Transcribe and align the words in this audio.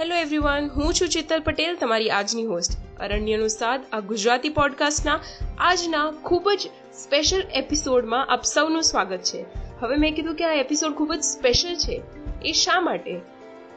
Hello 0.00 0.14
everyone 0.14 0.70
હું 0.76 0.94
છું 0.94 1.08
ચિત્તલ 1.08 1.40
પટેલ, 1.40 1.76
તમારી 1.76 2.10
આજની 2.10 2.44
હોસ્ટ 2.44 3.00
અરણ્યનું 3.00 3.48
સાદ, 3.48 3.82
આ 3.92 4.00
ગુજરાતી 4.00 4.48
પોડકાસ્ટના 4.48 5.20
આજના 5.58 6.10
ખૂબ 6.10 6.50
જ 6.50 6.60
સ્પેશિયલ 6.92 7.42
એપિસોડમાં 7.54 8.26
આપ 8.26 8.42
સૌનું 8.42 8.82
સ્વાગત 8.82 9.18
છે. 9.18 9.44
હવે 9.80 9.96
મેં 9.96 10.14
કીધું 10.14 10.34
કે 10.34 10.44
આ 10.44 10.52
એપિસોડ 10.52 10.92
ખૂબ 10.92 11.12
જ 11.12 11.20
સ્પેશિયલ 11.22 11.74
છે. 11.74 12.02
એ 12.44 12.52
શા 12.52 12.80
માટે? 12.80 13.20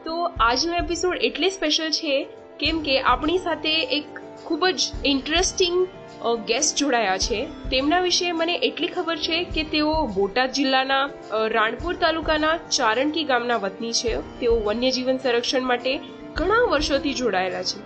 તો 0.04 0.24
આજનો 0.40 0.74
એપિસોડ 0.74 1.18
એટલે 1.22 1.50
સ્પેશિયલ 1.50 1.90
છે, 1.90 2.26
કેમ 2.60 2.82
કે 2.82 3.00
આપણી 3.00 3.38
સાથે 3.38 3.84
એક 3.84 4.04
ખૂબ 4.44 4.68
જ 4.68 4.80
ઇન્ટરેસ્ટિંગ 5.04 5.88
ગેસ્ટ 6.48 6.78
જોડાયા 6.78 7.18
છે. 7.18 7.40
તેમના 7.70 8.00
વિશે 8.00 8.30
મને 8.32 8.54
એટલી 8.68 8.88
ખબર 8.88 9.18
છે 9.18 9.36
કે 9.54 9.62
તેઓ 9.72 9.92
બોટાદ 10.14 10.50
જિલ્લાના 10.52 11.04
રાણપુર 11.48 11.94
તાલુકાના 11.96 12.56
ચારણકી 12.76 13.24
ગામના 13.24 13.56
વતની 13.56 13.92
છે. 13.92 14.14
તેઓ 14.40 14.54
વન્યજીવન 14.60 15.18
સંરક્ષણ 15.18 15.64
માટે 15.64 15.92
ઘણા 16.34 16.64
વર્ષોથી 16.72 17.14
જોડાયેલા 17.14 17.62
છે. 17.62 17.78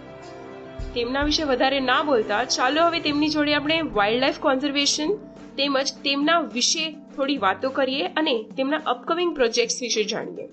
તેમના 0.95 1.23
વિશે 1.23 1.45
વધારે 1.45 1.81
ના 1.81 2.03
બોલતા, 2.03 2.41
ચાલો 2.57 2.87
હવે 2.87 3.01
તેમની 3.01 3.29
જોડે 3.29 3.55
આપણે 3.55 3.77
વાઇલ્ડ 3.99 4.21
લાઈફ 4.21 4.41
કોન્ઝર્વેશન 4.41 5.15
તેમજ 5.57 5.93
તેમના 6.05 6.41
વિશે 6.57 6.85
થોડી 7.17 7.39
વાતો 7.39 7.71
કરીએ 7.71 8.09
અને 8.17 8.35
તેમના 8.57 8.83
અપકમિંગ 8.87 9.35
પ્રોજેક્ટ્સ 9.35 9.79
વિશે 9.83 10.05
જાણીએ. 10.05 10.47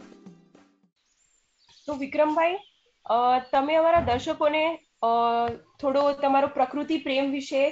તો 1.87 1.93
વિક્રમભાઈ 1.95 2.57
તમે 3.51 3.75
અમારા 3.75 4.01
દર્શકોને 4.01 4.63
થોડો 5.01 6.01
તમારો 6.23 6.47
પ્રકૃતિ, 6.57 7.03
પ્રેમ 7.05 7.31
વિશે 7.37 7.63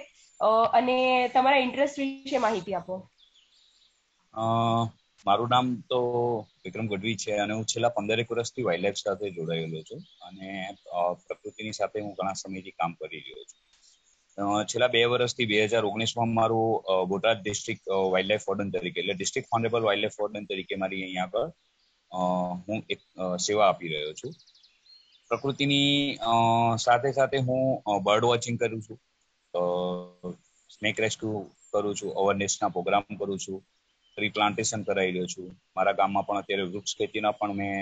અને 0.79 0.97
તમારા 1.35 1.65
ઇન્ટરેસ્ટ 1.65 1.97
વિશે 2.03 2.37
માહિતી 2.45 2.77
આપો. 2.79 2.95
મારું 5.25 5.49
નામ 5.53 5.67
તો 5.91 5.99
વિક્રમ 6.65 6.87
ગઢવી 6.91 7.17
છે 7.23 7.33
અને 7.43 7.53
હું 7.57 7.65
છેલ્લા 7.71 7.95
પંદરેક 7.95 8.29
વર્ષથી 8.33 8.67
વાઇલ્ડલાઇફ 8.67 8.99
સાથે 9.03 9.25
જોડાયેલો 9.37 9.79
છું 9.89 10.01
અને 10.27 10.49
પ્રકૃતિની 11.27 11.77
સાથે 11.79 11.97
હું 12.03 12.13
ઘણા 12.19 12.41
સમયથી 12.43 12.75
કામ 12.79 12.91
કરી 12.99 13.23
રહ્યો 13.25 13.45
છું. 13.49 13.59
છેલ્લા 14.71 14.93
બે 14.95 15.01
વર્ષથી 15.13 15.49
બે 15.51 15.57
હજાર 15.71 15.85
ઓગણીસમાં 15.89 16.31
મારું 16.39 16.69
બોટાદ 17.11 17.39
ડિસ્ટ્રિક્ટ 17.41 17.85
વાઇલ્ડલાઇફ 18.13 18.45
વોર્ડન 18.49 18.69
તરીકે 18.75 18.99
એટલે 19.03 19.15
ડિસ્ટ્રિક્ટ 19.19 19.51
ફોનેબલ 19.53 19.87
વાઇલ્ડલાઇફ 19.89 20.17
વોર્ડન 20.21 20.45
તરીકે 20.51 20.75
મારી 20.83 21.01
અહીંયા 21.05 21.29
આગળ 21.29 21.49
હું 22.67 22.79
એક 22.93 23.01
સેવા 23.47 23.67
આપી 23.71 23.91
રહ્યો 23.93 24.13
છું. 24.21 24.33
પ્રકૃતિની 25.31 26.17
સાથે 26.79 27.09
સાથે 27.11 27.37
હું 27.47 27.63
બર્ડ 28.05 28.25
વોચિંગ 28.31 28.57
કરું 28.61 28.81
છું. 28.85 28.97
સ્નેક 30.69 30.97
રેસ્ક્યુ 30.99 31.33
કરું 31.71 31.95
છું, 31.99 32.11
અવેરનેસના 32.21 32.73
પ્રોગ્રામ 32.75 33.03
કરું 33.21 33.39
છું, 33.45 33.59
ટ્રી 34.17 34.33
પ્લાન્ટેશન 34.35 34.81
કરાવી 34.87 35.13
રહ્યો 35.13 35.31
છું. 35.33 35.47
મારા 35.75 35.97
ગામમાં 35.99 36.25
પણ 36.27 36.41
અત્યારે 36.41 36.69
વૃક્ષ 36.71 36.97
ખેતીના 36.99 37.37
પણ 37.39 37.53
મેં 37.59 37.75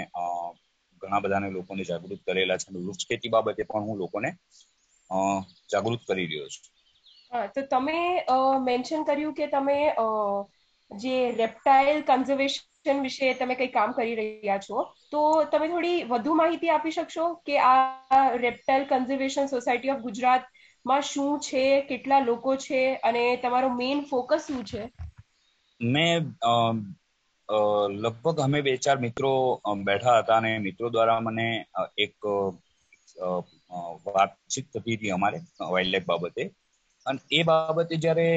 ઘણા 1.01 1.23
બધાને 1.23 1.47
લોકોને 1.51 1.83
જાગૃત 1.83 2.21
કરેલા 2.27 2.57
છે. 2.57 2.67
વૃક્ષ 2.77 3.07
ખેતી 3.09 3.33
બાબતે 3.35 3.63
પણ 3.63 3.87
હું 3.87 3.97
લોકોને 4.03 4.29
જાગૃત 5.71 6.01
કરી 6.07 6.27
રહ્યો 6.31 6.49
છું. 6.53 6.63
તો 7.53 7.61
તમે 7.71 7.99
મેન્શન 8.65 9.01
કર્યું 9.03 9.33
કે 9.33 9.45
તમે 9.47 9.77
જે 10.91 11.15
રેપ્ટાઇલ 11.33 11.97
કન્ઝર્વેશન 12.03 12.63
વિશે 12.85 13.33
તમે 13.35 13.55
કંઈ 13.55 13.71
કામ 13.71 13.93
કરી 13.93 14.15
રહ્યા 14.15 14.59
છો, 14.59 14.77
તો 15.11 15.21
તમે 15.51 15.67
થોડી 15.69 16.03
વધુ 16.05 16.35
માહિતી 16.35 16.71
આપી 16.71 16.93
શકશો 16.93 17.25
કે 17.43 17.55
આ 17.61 18.21
રેપ્ટાઇલ 18.37 18.85
કન્ઝર્વેશન 18.87 19.47
સોસાયટી 19.47 19.91
ઓફ 19.91 20.01
ગુજરાતમાં 20.01 21.03
શું 21.03 21.39
છે, 21.41 21.63
કેટલા 21.89 22.21
લોકો 22.21 22.57
છે 22.59 22.81
અને 23.03 23.23
તમારો 23.39 23.69
મેઇન 23.75 24.05
ફોકસ 24.05 24.47
શું 24.47 24.63
છે? 24.65 24.83
મેં 25.81 26.23
લગભગ 27.95 28.37
અમે 28.39 28.59
બે 28.61 28.73
ચાર 28.79 28.97
મિત્રો 28.99 29.31
બેઠા 29.85 30.19
હતા 30.19 30.37
અને 30.37 30.51
મિત્રો 30.59 30.87
દ્વારા 30.89 31.19
મને 31.21 31.47
એક 31.97 32.15
વાતચીત 34.07 34.67
થતી 34.73 34.95
હતી 34.97 35.11
અમારે 35.11 35.37
વાઇલ્ડ 35.65 35.91
લાઈફ 35.91 36.07
બાબતે. 36.07 36.43
અને 37.05 37.19
એ 37.31 37.41
બાબતે 37.49 37.95
જ્યારે 38.03 38.27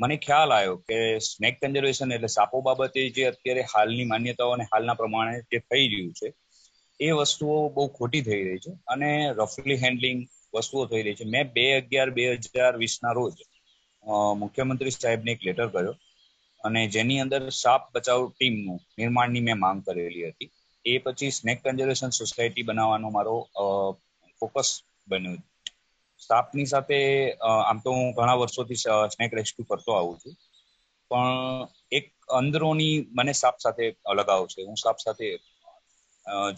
મને 0.00 0.16
ખ્યાલ 0.26 0.54
આવ્યો 0.56 0.76
કે 0.88 0.98
સ્નેક 1.28 1.54
કન્ઝર્વેશન 1.60 2.14
એટલે 2.16 2.30
સાપો 2.36 2.62
બાબતે 2.68 3.00
જે 3.16 3.26
અત્યારે 3.32 3.62
હાલની 3.72 4.08
માન્યતાઓ 4.12 4.54
અને 4.56 4.64
હાલના 4.72 4.98
પ્રમાણે 5.00 5.36
જે 5.50 5.58
થઈ 5.60 5.84
રહ્યું 5.92 6.14
છે, 6.20 6.28
એ 7.00 7.08
વસ્તુઓ 7.18 7.56
બહુ 7.74 7.84
ખોટી 7.98 8.24
થઈ 8.28 8.42
રહી 8.46 8.62
છે. 8.64 8.72
અને 8.92 9.10
રફલી 9.38 9.82
હેન્ડલિંગ 9.84 10.20
વસ્તુઓ 10.54 10.82
થઈ 10.90 11.02
રહી 11.06 11.18
છે. 11.20 11.26
મેં 11.34 11.52
બે 11.56 11.64
અગિયાર, 11.78 12.10
બે 12.18 12.24
હજાર 12.46 12.72
વીસના 12.82 13.14
રોજ 13.20 13.36
મુખ્યમંત્રી 14.42 14.94
સાહેબને 14.94 15.30
એક 15.34 15.46
લેટર 15.46 15.68
કર્યો. 15.74 15.94
અને 16.60 16.80
જેની 16.94 17.22
અંદર 17.24 17.40
સાપ 17.62 17.82
બચાવ 17.94 18.20
ટીમનું 18.30 18.78
નિર્માણની 19.00 19.46
મેં 19.48 19.58
માંગ 19.64 19.80
કરેલી 19.86 20.28
હતી. 20.30 20.50
એ 20.84 20.94
પછી 21.04 21.32
સ્નેક 21.38 21.58
કન્ઝર્વેશન 21.64 22.12
સોસાયટી 22.20 22.68
બનાવવાનો 22.68 23.08
મારો 23.16 23.36
ફોકસ 24.40 24.70
બન્યો 25.08 25.36
સ્ટાફની 26.24 26.70
સાથે 26.72 26.98
આમ 27.50 27.78
તો 27.84 27.90
હું 27.98 28.10
ઘણા 28.18 28.40
વર્ષોથી 28.40 28.80
સ્નેક 29.14 29.32
રેસ્ક્યુ 29.38 29.68
કરતો 29.70 29.96
આવું 29.98 30.18
છું. 30.22 30.34
પણ 31.10 31.66
એક 31.98 32.06
અંદરોની 32.38 32.96
મને 33.18 33.32
સાપ 33.42 33.56
સાથે 33.64 33.84
લગાવ 34.18 34.42
છે. 34.52 34.60
હું 34.68 34.78
સાપ 34.84 34.98
સાથે 35.04 35.26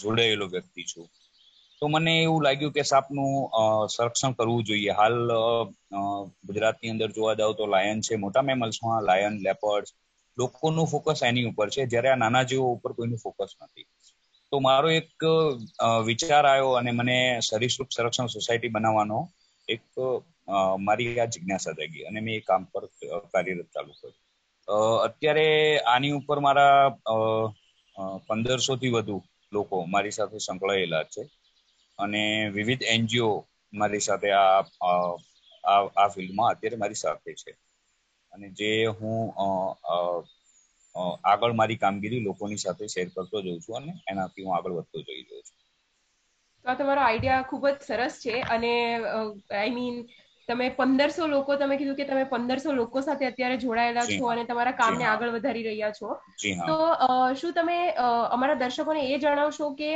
જોડાયેલો 0.03 0.47
વ્યક્તિ 0.55 0.83
છું. 0.91 1.07
તો 1.83 1.85
મને 1.95 2.13
એવું 2.23 2.45
લાગ્યું 2.47 2.75
કે 2.77 2.83
સાપનું 2.91 3.33
સંરક્ષણ 3.95 4.37
કરવું 4.39 4.67
જોઈએ. 4.69 4.93
હાલ 5.01 5.17
ગુજરાતની 6.49 6.93
અંદર 6.95 7.11
જોવા 7.17 7.39
જાવ 7.41 7.53
તો 7.59 7.65
લાયન 7.75 7.99
છે, 8.07 8.23
મોટા 8.25 8.45
મેમલ્સમાં 8.49 9.07
લાયન 9.09 9.35
લેપર્ડ 9.47 9.89
લોકોનું 10.39 10.91
ફોકસ 10.93 11.21
એની 11.29 11.49
ઉપર 11.51 11.69
છે. 11.75 11.83
જ્યારે 11.93 12.09
આ 12.13 12.21
નાના 12.23 12.49
જીવો 12.51 12.67
ઉપર 12.77 12.93
કોઈનું 12.97 13.23
ફોકસ 13.25 13.53
નથી. 13.63 13.87
તો 14.53 14.57
મારો 14.67 14.89
એક 15.01 15.13
વિચાર 16.09 16.45
આવ્યો 16.47 16.73
અને 16.81 16.91
મને 16.99 17.19
સરીસૃપ 17.49 17.89
સંરક્ષણ 17.95 18.35
સોસાયટી 18.35 18.75
બનાવવાનો 18.77 19.19
એક 19.69 19.83
મારી 20.81 21.17
આ 21.17 21.33
જિજ્ઞાસા 21.33 21.75
જાગી 21.75 22.07
અને 22.07 22.21
મેં 22.21 22.35
એ 22.35 22.43
કામ 22.43 22.63
પર 22.67 22.85
કાર્યરત 23.33 23.69
ચાલુ 23.71 23.93
કર્યું. 23.95 24.17
અત્યારે 25.07 25.47
આની 25.85 26.17
ઉપર 26.19 26.39
મારા 26.41 26.79
પંદરસો 28.27 28.73
થી 28.77 28.93
વધુ 28.93 29.17
લોકો 29.53 29.77
મારી 29.87 30.13
સાથે 30.13 30.39
સંકળાયેલા 30.41 31.05
છે 31.07 31.23
અને 31.99 32.23
વિવિધ 32.51 32.85
એનજીઓ 32.89 33.31
મારી 33.73 34.01
સાથે 34.03 34.29
આ 34.35 34.61
આ 35.97 36.09
ફિલ્ડમાં 36.11 36.51
અત્યારે 36.51 36.77
મારી 36.79 37.03
સાથે 37.03 37.31
છે. 37.37 37.51
અને 38.33 38.47
જે 38.53 38.69
હું 38.93 39.21
આગળ 41.25 41.55
મારી 41.55 41.79
કામગીરી 41.79 42.23
લોકોની 42.23 42.61
સાથે 42.61 42.85
શેર 42.89 43.09
કરતો 43.15 43.37
જઉં 43.45 43.59
છું 43.61 43.77
અને 43.79 43.93
એનાથી 44.07 44.45
હું 44.45 44.55
આગળ 44.55 44.77
વધતો 44.77 44.99
જઈ 45.07 45.21
રહ્યો 45.21 45.43
છું. 45.45 45.57
તો 46.67 46.73
આ 46.73 46.77
તમારો 46.77 47.03
આઈડિયા 47.03 47.45
ખૂબ 47.45 47.67
જ 47.69 47.79
સરસ 47.81 48.15
છે 48.21 48.35
અને 48.49 48.73
આઈ 49.53 49.73
મીન 49.73 49.97
તમે 50.49 50.67
પંદરસો 50.73 51.29
લોકો 51.29 51.57
તમે 51.57 51.77
કીધું 51.77 51.97
કે 51.97 52.07
તમે 52.07 52.25
પંદરસો 52.27 52.73
લોકો 52.75 53.03
સાથે 53.03 53.25
અત્યારે 53.27 53.57
જોડાયેલા 53.59 54.07
છો 54.09 54.29
અને 54.29 54.45
તમારા 54.47 54.75
કામને 54.75 55.05
આગળ 55.07 55.33
વધારી 55.33 55.65
રહ્યા 55.65 55.93
છો. 55.93 56.11
તો 56.63 56.77
શું 57.37 57.53
તમે 57.55 57.79
અમારા 58.31 58.59
દર્શકોને 58.59 59.03
એ 59.05 59.19
જણાવશો 59.19 59.71
કે 59.75 59.91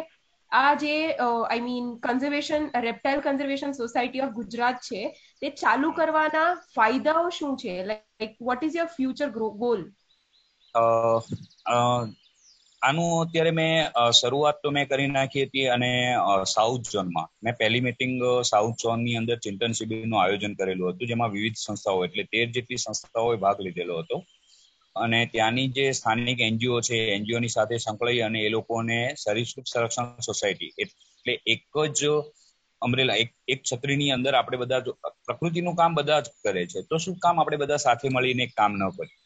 આ 0.53 0.75
જે 0.77 0.95
I 1.21 1.63
mean 1.63 1.87
conservation 2.01 2.65
reptile 2.81 3.23
conservation 3.23 3.75
society 3.75 4.23
of 4.23 4.35
Gujarat 4.35 4.83
છે 4.83 5.03
તે 5.43 5.53
ચાલુ 5.55 5.93
કરવાના 5.95 6.47
ફાયદાઓ 6.71 7.27
શું 7.33 7.57
છે? 7.57 7.75
Like 7.85 8.37
what 8.41 8.63
is 8.63 8.75
your 8.75 8.91
future 8.91 9.29
goal 9.59 9.81
આનું 12.83 13.09
અત્યારે 13.23 13.53
મેં 13.59 13.73
શરૂઆત 14.19 14.59
તો 14.63 14.69
મેં 14.77 14.87
કરી 14.91 15.09
નાખી 15.09 15.45
હતી 15.47 15.67
અને 15.75 15.91
સાઉથ 16.55 16.87
ઝોનમાં 16.93 17.29
મેં. 17.45 17.55
પહેલી 17.61 17.85
મિટિંગ 17.89 18.15
સાઉથ 18.51 18.77
ઝોનની 18.85 19.17
અંદર 19.21 19.37
ચિંતન 19.47 19.77
શિબિરનું 19.79 20.19
આયોજન 20.21 20.55
કરેલું 20.59 20.93
હતું, 20.93 21.11
જેમાં 21.13 21.35
વિવિધ 21.37 21.59
સંસ્થાઓ 21.65 22.05
એટલે 22.07 22.25
તેર 22.33 22.47
જેટલી 22.57 22.83
સંસ્થાઓએ 22.85 23.37
ભાગ 23.45 23.59
લીધેલો 23.67 23.97
હતો. 24.03 24.19
અને 24.97 25.21
ત્યાંની 25.33 25.69
જે 25.77 25.85
સ્થાનિક 25.99 26.41
એનજીઓ 26.49 26.77
છે 26.89 26.99
એનજીઓની 27.17 27.55
સાથે 27.57 27.77
સંકળાઈ 27.79 28.23
અને 28.29 28.41
એ 28.47 28.51
લોકોને 28.57 28.99
સરિસૃપ 29.23 29.67
સંરક્ષણ 29.73 30.09
સોસાયટી 30.29 30.73
એટલે 30.85 31.35
એક 31.55 31.63
જ 31.99 32.01
અમરેલા 32.83 33.21
એક 33.23 33.31
એક 33.55 33.61
છત્રીની 33.69 34.11
અંદર 34.17 34.35
આપણે 34.37 34.59
બધા 34.63 34.81
પ્રકૃતિનું 35.29 35.79
કામ 35.81 35.93
બધા 35.99 36.21
જ 36.25 36.29
કરે 36.45 36.63
છે. 36.73 36.81
તો 36.89 36.95
શું 37.05 37.17
કામ 37.25 37.37
આપણે 37.41 37.63
બધા 37.63 37.85
સાથે 37.87 38.07
મળીને 38.17 38.47
કામ 38.59 38.73
ન 38.81 38.83
કરીએ? 38.97 39.17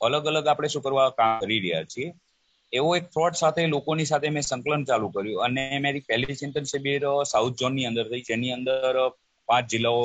અલગ 0.00 0.24
અલગ 0.30 0.46
આપણે 0.48 0.68
શું 0.72 0.84
કરવા 0.86 1.08
કામ 1.18 1.40
કરી 1.42 1.62
રહ્યા 1.64 1.90
છીએ? 1.92 2.10
એવો 2.72 2.90
એક 2.98 3.06
થોટ 3.14 3.34
સાથે 3.40 3.62
લોકોની 3.74 4.08
સાથે 4.10 4.28
મેં 4.36 4.44
સંકલન 4.50 4.84
ચાલુ 4.90 5.08
કર્યું 5.14 5.44
અને 5.46 5.64
મારી 5.84 6.06
પહેલી 6.10 6.38
ચિંતન 6.42 6.66
શિબિર 6.70 7.02
સાઉથ 7.32 7.56
ઝોનની 7.60 7.88
અંદર 7.90 8.06
થઈ, 8.10 8.22
જેની 8.30 8.52
અંદર 8.58 8.94
પાંચ 9.48 9.66
જિલ્લાઓ 9.72 10.02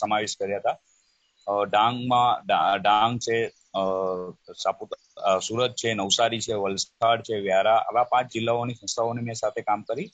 સમાવેશ 0.00 0.36
કર્યા 0.40 0.62
હતા. 0.62 0.76
ડાંગમાં 1.66 2.32
ડાંગ 2.80 3.14
છે 3.26 3.36
સાપુતારા 4.64 5.36
સુરત 5.46 5.72
છે, 5.80 5.88
નવસારી 5.98 6.42
છે, 6.46 6.54
વલસાડ 6.64 7.20
છે, 7.28 7.36
વ્યારા, 7.46 7.78
આવા 7.88 8.06
પાંચ 8.12 8.28
જિલ્લાઓની 8.36 8.78
સંસ્થાઓની 8.80 9.26
મેં 9.28 9.38
સાથે 9.42 9.60
કામ 9.68 9.80
કરી 9.88 10.08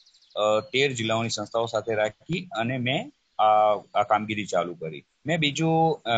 તેર 0.72 0.88
જિલ્લાઓની 1.00 1.34
સંસ્થાઓ 1.36 1.66
સાથે 1.74 1.92
રાખી 2.02 2.42
અને 2.60 2.76
મેં 2.86 3.02
આ 3.38 4.04
કામગીરી 4.10 4.48
ચાલુ 4.52 4.74
કરી. 4.82 5.02
મેં 5.28 5.38
બીજું 5.44 5.76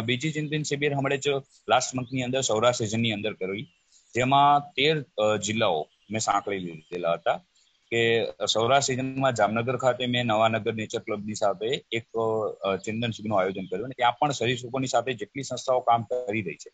બીજી 0.09 0.35
ચિંતન 0.37 0.69
શિબિર 0.71 0.93
હમણાં 0.99 1.23
જ 1.25 1.27
લાસ્ટ 1.73 1.91
મંથની 1.99 2.27
અંદર, 2.29 2.43
સૌરાષ્ટ્ર 2.51 2.85
સિઝનની 2.85 3.17
અંદર 3.19 3.35
કરી. 3.41 3.65
જેમાં 4.17 4.67
તેર 4.77 4.97
જિલ્લાઓ 5.41 5.79
મેં 6.11 6.21
સાંકળી 6.21 6.61
લીધેલા 6.61 7.15
હતા 7.17 7.39
કે 7.93 8.01
સૌરાષ્ટ્ર 8.49 8.89
સિઝનમાં 8.89 9.35
જામનગર 9.35 9.77
ખાતે 9.79 10.05
મેં 10.09 10.27
નવાનગર 10.27 10.75
નેચર 10.75 11.01
ક્લબની 11.01 11.39
સાથે 11.41 11.69
એક 11.93 12.07
ચિંતન 12.85 13.15
શિબિરનું 13.15 13.39
આયોજન 13.39 13.69
કર્યું 13.69 13.89
અને 13.89 13.97
ત્યાં 13.97 14.19
પણ 14.19 14.39
સરીસૃપોની 14.39 14.93
સાથે 14.95 15.11
જેટલી 15.15 15.45
સંસ્થાઓ 15.45 15.81
કામ 15.83 16.07
કરી 16.11 16.43
રહી 16.43 16.61
છે, 16.63 16.71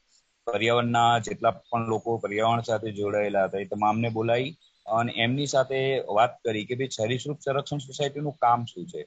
પર્યાવરણના 0.46 1.10
જેટલા 1.20 1.54
પણ 1.60 1.88
લોકો 1.88 2.18
પર્યાવરણ 2.18 2.64
સાથે 2.64 2.92
જોડાયેલા 2.92 3.46
હતા 3.48 3.60
એ 3.60 3.68
તમામને 3.68 4.10
બોલાવી 4.10 4.52
અને 4.86 5.12
એમની 5.24 5.48
સાથે 5.48 5.80
વાત 6.16 6.32
કરી 6.44 6.64
કે 6.66 6.74
ભાઈ 6.76 6.96
સરીસૃપ 6.98 7.38
સંરક્ષણ 7.40 7.84
સોસાયટીનું 7.86 8.38
કામ 8.38 8.60
શું 8.66 8.86
છે? 8.86 9.02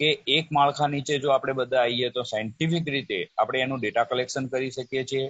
કે 0.00 0.08
એક 0.28 0.46
માળખા 0.50 0.88
નીચે 0.88 1.14
જો 1.18 1.32
આપણે 1.32 1.54
બધા 1.56 1.82
આવીએ 1.82 2.08
તો 2.10 2.22
સાયન્ટિફિક 2.24 2.86
રીતે 2.88 3.18
આપણે 3.34 3.62
એનું 3.62 3.80
ડેટા 3.80 4.06
કલેક્શન 4.06 4.48
કરી 4.48 4.72
શકીએ 4.72 5.04
છીએ 5.04 5.26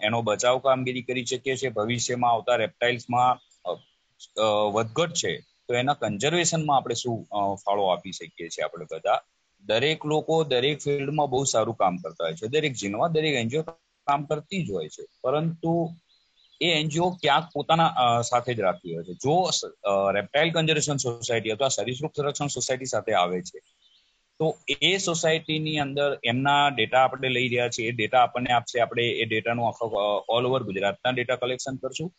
એનો 0.00 0.18
બચાવ 0.24 0.56
કામગીરી 0.60 1.04
કરી 1.04 1.26
શકીએ 1.26 1.56
છીએ, 1.56 1.70
ભવિષ્યમાં 1.72 2.32
આવતા 2.32 2.56
રેપ્ટાઇલ્સમાં 2.58 3.34
વધઘટ 4.74 5.16
છે, 5.16 5.32
તો 5.66 5.74
એના 5.74 6.00
કન્ઝર્વેશનમાં 6.02 6.76
આપણે 6.76 6.96
શું 6.96 7.18
ફાળો 7.62 7.84
આપી 7.88 8.14
શકીએ 8.14 8.48
છીએ 8.48 8.64
આપણે 8.66 8.86
બધા? 8.92 9.18
દરેક 9.64 10.00
લોકો 10.04 10.36
દરેક 10.46 10.78
ફિલ્ડમાં 10.80 11.30
બહુ 11.30 11.40
સારું 11.46 11.76
કામ 11.76 11.94
કરતા 11.98 12.26
હોય 12.26 12.36
છે. 12.36 12.46
દરેક 12.50 12.74
જીનમાં 12.76 13.12
દરેક 13.12 13.34
એનજીઓ 13.36 13.62
કામ 14.06 14.20
કરતી 14.26 14.62
જ 14.62 14.72
હોય 14.72 14.90
છે. 14.90 15.02
પરંતુ 15.22 15.74
એ 16.60 16.68
એનજીઓ 16.74 17.06
ક્યાંક 17.16 17.46
પોતાના 17.52 17.90
સાથે 18.22 18.50
જ 18.50 18.60
રાખતી 18.60 18.94
હોય 18.94 19.04
છે. 19.04 19.14
જો 19.16 19.36
રેપ્ટાઇલ 20.16 20.50
કન્ઝર્વેશન 20.52 20.98
સોસાયટી 20.98 21.54
અથવા 21.54 21.72
સરીસૃપ 21.72 22.12
સંરક્ષણ 22.12 22.50
સોસાયટી 22.50 22.92
સાથે 22.94 23.12
આવે 23.14 23.38
છે 23.44 23.58
તો 24.40 24.46
એ 24.80 24.90
સોસાયટીની 24.98 25.78
અંદર 25.78 26.10
એમના 26.24 26.62
ડેટા 26.68 27.02
આપણે 27.04 27.28
લઈ 27.28 27.48
રહ્યા 27.48 27.72
છીએ. 27.74 27.88
એ 27.88 27.92
ડેટા 27.92 28.22
આપણને 28.22 28.52
આપશે. 28.52 28.80
આપણે 28.80 29.04
એ 29.22 29.24
ડેટાનું 29.24 29.68
આખો 29.68 29.86
ઓલ 30.36 30.44
ઓવર 30.46 30.62
ગુજરાતના 30.68 31.12
ડેટા 31.16 31.40
કલેક્શન 31.42 31.76
કરશું. 31.82 32.10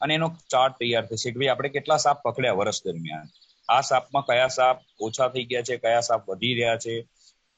અને 0.00 0.14
એનો 0.14 0.28
ચાર્ટ 0.50 0.74
તૈયાર 0.80 1.06
થશે 1.06 1.30
કે 1.30 1.38
ભાઈ 1.38 1.52
આપણે 1.54 1.68
કેટલા 1.76 2.00
સાપ 2.06 2.18
પકડ્યા 2.24 2.58
વર્ષ 2.60 2.78
દરમિયાન? 2.86 3.26
આ 3.68 3.80
સાપમાં 3.90 4.26
કયા 4.28 4.50
સાપ 4.58 4.76
ઓછા 5.06 5.28
થઈ 5.28 5.46
ગયા 5.50 5.66
છે? 5.68 5.76
કયા 5.84 6.04
સાપ 6.08 6.22
વધી 6.30 6.54
રહ્યા 6.58 6.82
છે? 6.84 6.94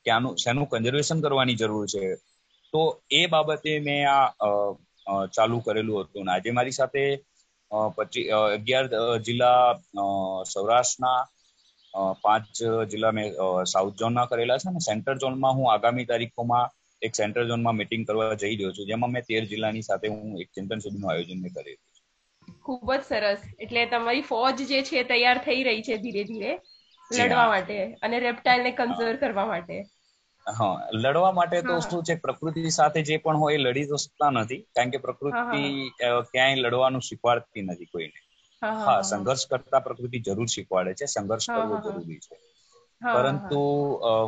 ક્યાંનું, 0.07 0.37
શેનું 0.43 0.69
કન્ઝર્વેશન 0.69 1.19
કરવાની 1.25 1.59
જરૂર 1.63 1.87
છે? 1.87 2.05
તો 2.73 2.81
એ 3.11 3.27
બાબતે 3.27 3.73
મેં 3.87 4.01
આ 4.11 5.27
ચાલુ 5.37 5.59
કરેલું 5.67 6.01
હતું. 6.01 6.23
અને 6.23 6.33
આજે 6.33 6.51
મારી 6.51 6.79
સાથે 6.81 7.05
પચીસ 7.97 8.27
અગિયાર 8.57 8.87
જિલ્લા 9.19 9.61
સૌરાષ્ટ્રના 10.53 11.21
પાંચ 12.23 12.45
જિલ્લા 12.91 13.13
મેં 13.13 13.27
સાઉથ 13.67 13.97
ઝોનના 13.97 14.27
કરેલા 14.29 14.59
છે 14.59 14.69
અને 14.69 14.81
સેન્ટર 14.83 15.15
ઝોનમાં 15.19 15.57
હું 15.57 15.67
આગામી 15.69 16.07
તારીખોમાં 16.07 16.67
એક 17.03 17.13
સેન્ટર 17.15 17.43
ઝોનમાં 17.47 17.77
મીટિંગ 17.77 18.05
કરવા 18.07 18.35
જઈ 18.37 18.55
રહ્યો 18.55 18.73
છું 18.73 18.87
જેમાં 18.87 19.13
મેં 19.13 19.27
તેર 19.27 19.43
જિલ્લાની 19.47 19.85
સાથે 19.85 20.07
હું 20.09 20.41
એક 20.43 20.49
ચિંતન 20.53 20.79
શિબિરનું 20.81 21.11
આયોજન 21.11 21.43
મેં 21.43 21.53
કરેલું 21.55 21.81
ખૂબ 22.65 22.91
જ 22.91 22.99
સરસ. 23.03 23.43
એટલે 23.59 23.83
તમારી 23.89 24.25
ફોજ 24.25 24.63
જે 24.69 24.81
છે 24.85 25.05
તૈયાર 25.07 25.41
થઈ 25.43 25.63
રહી 25.65 25.85
છે 25.85 25.99
ધીરે 26.01 26.25
ધીરે 26.27 26.53
લડવા 27.11 27.49
માટે 27.51 27.79
અને 28.03 28.17
રેપ્ટાઇલ 28.23 28.61
ને 28.63 28.77
કન્ઝર્વ 28.77 29.17
કરવા 29.21 29.49
માટે. 29.49 29.79
હા 30.47 30.69
લડવા 30.95 31.33
માટે 31.35 31.59
તો 31.65 31.75
શું 31.83 32.03
છે 32.03 32.15
પ્રકૃતિ 32.19 32.73
સાથે 32.73 33.01
જે 33.05 33.19
પણ 33.21 33.41
હોય 33.41 33.57
એ 33.57 33.63
લડી 33.63 33.89
તો 33.89 33.97
શકતા 33.99 34.31
નથી 34.35 34.61
કારણ 34.71 34.93
કે 34.93 34.99
પ્રકૃતિ 35.01 35.63
ક્યાંય 36.29 36.63
લડવાનું 36.63 37.07
શીખવાડતી 37.09 37.65
નથી 37.65 37.91
કોઈને. 37.91 38.19
હા 38.81 39.01
સંઘર્ષ 39.05 39.45
કરતા 39.49 39.81
પ્રકૃતિ 39.83 40.19
જરૂર 40.23 40.49
શીખવાડે 40.49 40.93
છે 40.95 41.07
સંઘર્ષ 41.09 41.47
કરવો 41.51 41.75
જરૂરી 41.79 42.21
છે. 42.21 42.37
પરંતુ 43.01 43.61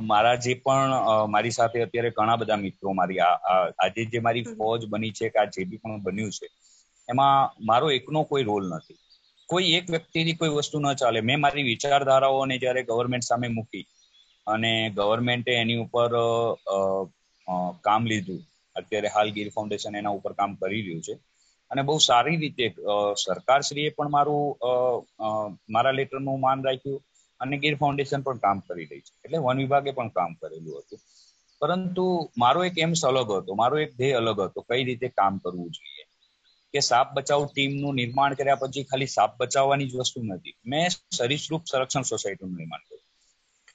મારા 0.05 0.37
જે 0.39 0.53
પણ 0.59 0.93
મારી 1.29 1.53
સાથે 1.53 1.79
અત્યારે 1.81 2.11
ઘણા 2.13 2.37
બધા 2.37 2.59
મિત્રો 2.59 2.91
મારી 2.95 3.21
આજે 3.25 4.03
જે 4.09 4.21
મારી 4.21 4.47
ફોજ 4.53 4.81
બની 4.87 5.13
છે 5.13 5.27
કે 5.29 5.39
આ 5.39 5.51
જે 5.51 5.65
બી 5.65 5.81
પણ 5.81 6.03
બન્યું 6.03 6.33
છે 6.33 6.47
એમાં 7.09 7.37
મારો 7.63 7.87
એકનો 7.91 8.21
કોઈ 8.25 8.45
રોલ 8.45 8.65
નથી. 8.71 8.99
કોઈ 9.49 9.75
એક 9.75 9.87
વ્યક્તિની 9.87 10.37
કોઈ 10.37 10.53
વસ્તુ 10.53 10.77
ન 10.81 10.97
ચાલે. 10.97 11.21
મેં 11.23 11.41
મારી 11.41 11.65
વિચારધારાઓને 11.65 12.55
જયારે 12.59 12.83
ગવર્મેન્ટ 12.85 13.25
સામે 13.25 13.49
મૂકી 13.51 13.85
અને 14.47 14.71
ગવર્મેન્ટે 14.93 15.53
એની 15.55 15.79
ઉપર 15.81 16.13
કામ 17.83 18.03
લીધું 18.07 18.41
અત્યારે 18.77 19.09
હાલ 19.11 19.29
ગીર 19.33 19.49
ફાઉન્ડેશન 19.51 19.95
એના 19.95 20.15
ઉપર 20.15 20.33
કામ 20.35 20.51
કરી 20.59 20.83
રહ્યું 20.83 21.03
છે 21.03 21.15
અને 21.73 21.83
બહુ 21.83 21.97
સારી 21.99 22.37
રીતે 22.37 22.67
સરકારશ્રીએ 23.19 23.95
પણ 23.97 24.11
મારું 24.11 24.45
મારા 25.71 25.97
લેટરનું 25.99 26.41
માન 26.41 26.65
રાખ્યું 26.65 27.01
અને 27.41 27.59
ગીર 27.59 27.77
ફાઉન્ડેશન 27.77 28.21
પણ 28.23 28.39
કામ 28.39 28.59
કરી 28.61 28.87
રહી 28.91 29.01
છે. 29.01 29.13
એટલે 29.25 29.39
વન 29.39 29.59
વિભાગે 29.59 29.93
પણ 29.99 30.09
કામ 30.19 30.33
કરેલું 30.35 30.79
હતું. 30.79 31.01
પરંતુ 31.61 32.07
મારો 32.39 32.65
એક 32.65 32.79
એમ્સ 32.79 33.05
અલગ 33.07 33.31
હતો, 33.33 33.55
મારો 33.55 33.77
એક 33.79 33.91
ધ્યેય 33.97 34.21
અલગ 34.21 34.41
હતો, 34.41 34.61
કઈ 34.71 34.83
રીતે 34.85 35.09
કામ 35.11 35.39
કરવું 35.39 35.71
જોઈએ. 35.71 36.05
કે 36.75 36.81
સાપ 36.81 37.09
બચાવ 37.15 37.47
ટીમનું 37.47 37.95
નિર્માણ 37.95 38.35
કર્યા 38.35 38.61
પછી 38.61 38.83
ખાલી 38.83 39.07
સાપ 39.07 39.33
બચાવવાની 39.41 39.89
જ 39.89 39.97
વસ્તુ 39.97 40.23
નથી. 40.25 40.55
મેં 40.67 40.87
સરીસૃપ 41.17 41.63
સંરક્ષણ 41.71 42.03
સોસાયટીનું 42.03 42.57
નિર્માણ 42.57 42.85
કર્યું. 42.89 43.09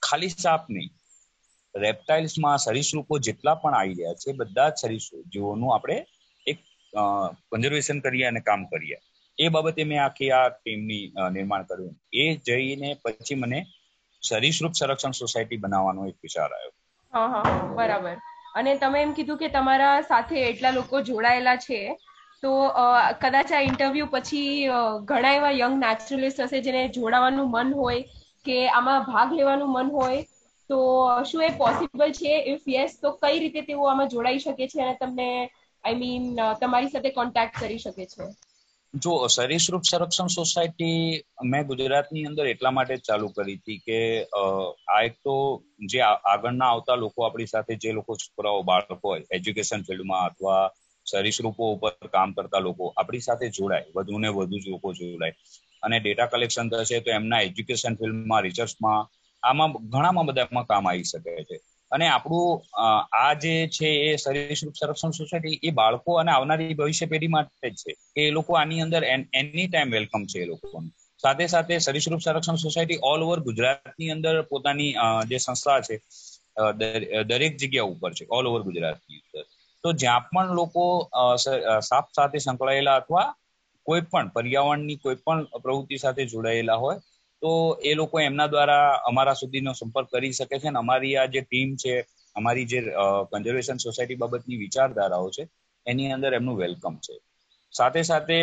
ખાલી 0.02 0.30
સાપ 0.36 0.70
નહીં. 0.70 0.90
રેપ્ટાઇલ્સમાં 1.76 2.58
સરીસૃપો 2.58 3.20
જેટલા 3.20 3.56
પણ 3.56 3.76
આવી 3.76 3.94
રહ્યા 3.94 4.14
છે, 4.14 4.30
બધા 4.34 4.70
જ 4.70 4.74
સરીસૃપ 4.82 5.26
જીવોનું 5.34 5.74
આપણે 5.76 5.98
કન્ઝર્વેશન 7.52 8.00
કરીએ 8.02 8.26
અને 8.28 8.42
કામ 8.44 8.62
કરીએ. 8.68 8.98
એ 9.38 9.50
બાબતે 9.50 9.82
મેં 9.86 10.02
આખી 10.04 10.32
આ 10.32 10.48
ટીમની 10.54 11.04
નિર્માણ 11.32 11.66
કર્યું. 11.66 11.94
એ 12.16 12.26
જઈને 12.46 12.90
પછી 13.04 13.38
મને 13.38 13.60
સરીસૃપ 14.24 14.74
સંરક્ષણ 14.76 15.16
સોસાયટી 15.16 15.60
બનાવવાનો 15.60 16.08
એક 16.08 16.18
વિચાર 16.22 16.52
આવ્યો. 16.52 16.74
હા 17.14 17.28
હા, 17.36 17.44
બરાબર. 17.72 18.16
અને 18.56 18.74
તમે 18.78 19.02
એમ 19.02 19.14
કીધું 19.16 19.40
કે 19.40 19.50
તમારા 19.52 19.96
સાથે 20.06 20.38
એટલા 20.44 20.74
લોકો 20.74 21.02
જોડાયેલા 21.04 21.58
છે, 21.60 21.80
તો 22.44 22.52
કદાચ 23.22 23.50
આ 23.52 23.64
ઇન્ટરવ્યુ 23.64 24.08
પછી 24.10 24.50
ઘણા 25.08 25.36
એવા 25.36 25.54
યંગ 25.56 25.76
નેચરલિસ્ટ 25.80 26.42
હશે 26.44 26.60
જેને 26.62 26.82
જોડાવાનું 26.92 27.52
મન 27.52 27.74
હોય, 27.76 28.02
કે 28.46 28.58
આમાં 28.72 29.08
ભાગ 29.08 29.30
લેવાનું 29.34 29.74
મન 29.74 29.90
હોય, 29.92 30.22
તો 30.70 30.78
શું 31.26 31.44
એ 31.44 31.52
પોસિબલ 31.56 31.90
છે? 32.14 32.34
ઇફ 32.46 32.68
યસ 32.68 32.92
તો 32.98 33.18
કઈ 33.18 33.40
રીતે 33.40 33.62
તેઓ 33.64 33.84
આમાં 33.86 34.10
જોડાઈ 34.10 34.40
શકે 34.40 34.68
છે? 34.68 34.82
અને 34.82 34.96
તમને 34.98 35.28
આઈ 35.88 36.00
મીન 36.02 36.26
તમારી 36.62 36.94
સાથે 36.94 37.12
કોન્ટેક્ટ 37.12 37.60
કરી 37.60 37.80
શકે 37.80 38.06
છે. 38.06 38.26
જો 38.94 39.14
સરીસૃપ 39.28 39.84
સંરક્ષણ 39.84 40.28
સોસાયટી 40.28 41.00
મેં 41.44 41.68
ગુજરાતની 41.68 42.24
અંદર 42.24 42.46
એટલા 42.48 42.72
માટે 42.72 42.98
ચાલુ 42.98 43.28
કરી 43.28 43.56
હતી 43.56 43.78
કે 43.78 44.00
આ 44.90 45.02
એક 45.04 45.16
તો 45.24 45.36
જે 45.86 46.02
આગળના 46.32 46.70
આવતા 46.70 46.96
લોકો 46.96 47.26
આપણી 47.26 47.46
સાથે 47.46 47.76
જે 47.76 47.92
લોકો 47.92 48.16
છોકરાઓ, 48.16 48.64
બાળકો 48.64 49.00
હોય 49.04 49.24
એજ્યુકેશન 49.32 49.82
ફિલ્ડમાં 49.82 50.26
અથવા 50.26 50.64
સરીસૃપો 51.06 51.64
ઉપર 51.74 51.94
કામ 52.08 52.34
કરતા 52.34 52.60
લોકો, 52.60 52.94
આપણી 52.98 53.20
સાથે 53.20 53.50
જોડાય, 53.50 53.86
વધુ 53.96 54.20
ને 54.20 54.30
વધુ 54.30 54.58
લોકો 54.70 54.94
જોડાય. 54.94 55.36
અને 55.84 56.00
ડેટા 56.00 56.26
કલેક્શન 56.26 56.70
થશે 56.70 57.00
તો 57.00 57.12
એમના 57.12 57.42
એજ્યુકેશન 57.42 57.96
ફિલ્ડમાં 57.96 58.42
રિસર્ચમાં 58.42 59.08
આમાં 59.44 59.72
ઘણામાં 59.90 60.26
બધામાં 60.26 60.66
કામ 60.66 60.88
આવી 60.88 61.04
શકે 61.04 61.44
છે. 61.44 61.58
અને 61.92 62.06
આપણું 62.08 62.62
આ 63.16 63.34
જે 63.36 63.54
છે 63.70 63.90
એ 64.04 64.12
સરીસૃપ 64.18 64.76
સંરક્ષણ 64.76 65.18
સોસાયટી 65.20 65.60
એ 65.64 65.72
બાળકો 65.72 66.18
અને 66.20 66.32
આવનારી 66.32 66.74
ભવિષ્ય 66.74 67.08
પેઢી 67.08 67.28
માટે 67.30 67.68
જ 67.72 67.76
છે. 67.82 67.92
કે 68.16 68.22
એ 68.22 68.32
લોકો 68.32 68.52
આની 68.56 68.82
અંદર 68.82 69.04
એની 69.34 69.68
ટાઈમ 69.68 69.92
વેલકમ 69.92 70.24
છે 70.26 70.40
એ 70.42 70.48
લોકોનું. 70.48 70.92
સાથે 71.24 71.46
સાથે 71.48 71.76
સરીસૃપ 71.80 72.22
સંરક્ષણ 72.22 72.64
સોસાયટી 72.66 73.00
ઓલ 73.04 73.22
ઓવર 73.22 73.40
ગુજરાતની 73.42 74.10
અંદર 74.10 74.36
પોતાની 74.44 74.92
જે 75.30 75.38
સંસ્થા 75.40 75.80
છે 75.82 75.96
દરેક 77.26 77.54
જગ્યા 77.58 77.90
ઉપર 77.94 78.12
છે, 78.14 78.26
ઓલ 78.30 78.46
ઓવર 78.48 78.62
ગુજરાતની 78.64 79.20
અંદર. 79.20 79.44
તો 79.84 79.90
જ્યાં 79.96 80.30
પણ 80.30 80.56
લોકો 80.56 80.84
સાપ 81.82 82.06
સાથે 82.12 82.38
સંકળાયેલા 82.40 82.96
અથવા 82.96 83.28
કોઈ 83.86 84.04
પણ 84.04 84.30
પર્યાવરણની 84.30 84.98
કોઈ 84.98 85.20
પણ 85.22 85.46
પ્રવૃત્તિ 85.64 85.98
સાથે 85.98 86.24
જોડાયેલા 86.26 86.78
હોય 86.78 86.98
તો 87.42 87.52
એ 87.82 87.92
લોકો 87.96 88.20
એમના 88.20 88.48
દ્વારા 88.48 88.88
અમારા 89.10 89.40
સુધીનો 89.42 89.72
સંપર્ક 89.74 90.08
કરી 90.12 90.34
શકે 90.34 90.60
છે 90.60 90.68
અને 90.68 90.80
અમારી 90.80 91.16
આ 91.18 91.28
જે 91.34 91.42
ટીમ 91.42 91.70
છે, 91.76 91.94
અમારી 92.36 92.66
જે 92.66 92.80
કન્ઝર્વેશન 93.32 93.78
સોસાયટી 93.78 94.22
બાબતની 94.24 94.62
વિચારધારાઓ 94.66 95.30
છે, 95.30 95.44
એની 95.86 96.12
અંદર 96.12 96.32
એમનું 96.34 96.58
વેલકમ 96.58 96.96
છે. 97.06 97.16
સાથે 97.74 98.02
સાથે 98.04 98.38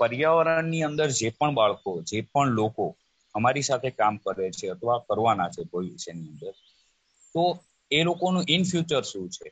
પર્યાવરણની 0.00 0.82
અંદર 0.82 1.08
જે 1.10 1.28
પણ 1.38 1.54
બાળકો, 1.54 1.92
જે 2.02 2.18
પણ 2.32 2.48
લોકો 2.60 2.86
અમારી 3.34 3.62
સાથે 3.62 3.90
કામ 3.90 4.14
કરે 4.16 4.50
છે 4.50 4.66
અથવા 4.70 4.98
કરવાના 5.08 5.48
છે 5.48 5.62
કોઈ 5.72 5.90
વિષયની 5.90 6.28
અંદર, 6.32 6.54
તો 7.34 7.42
એ 7.90 8.00
લોકોનું 8.04 8.44
ઇન 8.48 8.62
ફ્યુચર 8.64 9.02
શું 9.02 9.28
છે 9.28 9.46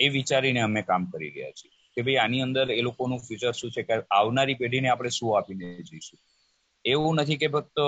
એ 0.00 0.06
વિચારીને 0.08 0.60
અમે 0.60 0.82
કામ 0.82 1.02
કરી 1.12 1.30
રહ્યા 1.30 1.56
છીએ 1.58 1.72
કે 1.94 2.00
ભાઈ 2.02 2.20
આની 2.24 2.42
અંદર 2.42 2.66
એ 2.70 2.82
લોકોનું 2.82 3.20
ફ્યુચર 3.26 3.52
શું 3.52 3.70
છે? 3.70 3.82
કે 3.82 3.94
આવનારી 4.10 4.54
પેઢીને 4.54 4.88
આપણે 4.90 5.10
શું 5.10 5.30
આપીને 5.38 5.66
જઈશું? 5.88 6.18
એવું 6.86 7.16
નથી 7.16 7.36
કે 7.36 7.48
ફક્ત 7.48 7.78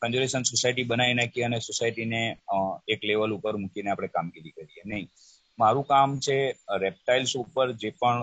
કન્ઝર્વેશન 0.00 0.42
સોસાયટી 0.42 0.88
બનાવી 0.90 1.14
નાખી 1.14 1.42
અને 1.42 1.58
સોસાયટીને 1.58 2.20
એક 2.88 3.00
લેવલ 3.04 3.32
ઉપર 3.36 3.54
મૂકીને 3.56 3.90
આપણે 3.90 4.08
કામગીરી 4.08 4.50
કરીએ. 4.50 4.82
નહીં. 4.86 5.08
મારું 5.58 5.84
કામ 5.86 6.10
છે 6.18 6.36
રેપ્ટાઇલ્સ 6.80 7.32
ઉપર 7.36 7.66
જે 7.72 7.90
પણ 8.00 8.22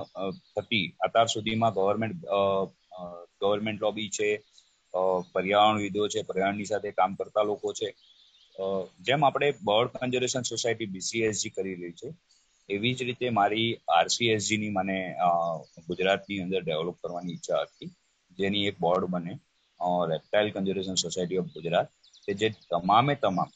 થતી, 0.55 0.85
અત્યાર 1.05 1.27
સુધીમાં 1.27 1.73
ગવર્મેન્ટ 1.73 2.15
ગવર્મેન્ટ 3.41 3.81
લોબી 3.81 4.09
છે 4.09 4.29
પર્યાવરણવિદો 5.33 6.07
છે, 6.07 6.21
પર્યાવરણની 6.21 6.69
સાથે 6.71 6.91
કામ 6.91 7.11
કરતા 7.19 7.43
લોકો 7.43 7.73
છે. 7.73 7.89
જેમ 9.01 9.25
આપણે 9.25 9.49
બર્ડ 9.63 9.91
કન્ઝર્વેશન 9.97 10.47
સોસાયટી 10.51 10.89
બીસીએસજી 10.95 11.53
કરી 11.57 11.75
રહી 11.81 11.97
છે, 12.01 12.09
એવી 12.69 12.93
જ 12.93 13.03
રીતે 13.03 13.27
મારી 13.29 13.69
આરસીએસજીની 13.97 14.69
મને 14.69 14.97
ગુજરાતની 15.87 16.39
અંદર 16.39 16.61
ડેવલપ 16.63 16.97
કરવાની 17.03 17.33
ઈચ્છા 17.33 17.61
હતી, 17.61 17.89
જેની 18.37 18.65
એક 18.71 18.77
બોર્ડ 18.79 19.05
બને. 19.13 19.33
Reptile 20.11 20.51
conservation 20.53 21.01
society 21.03 21.41
of 21.41 21.51
Gujarat, 21.55 21.89
કે 22.25 22.31
જે 22.39 22.47
તમામે 22.71 23.13
તમામ 23.23 23.49